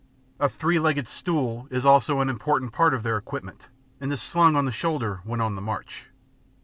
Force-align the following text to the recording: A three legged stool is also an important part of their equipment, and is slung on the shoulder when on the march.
A 0.39 0.49
three 0.49 0.79
legged 0.79 1.07
stool 1.07 1.67
is 1.69 1.85
also 1.85 2.21
an 2.21 2.27
important 2.31 2.71
part 2.73 2.95
of 2.95 3.03
their 3.03 3.17
equipment, 3.17 3.69
and 3.99 4.11
is 4.11 4.19
slung 4.19 4.55
on 4.55 4.65
the 4.65 4.71
shoulder 4.71 5.19
when 5.25 5.41
on 5.41 5.53
the 5.53 5.61
march. 5.61 6.07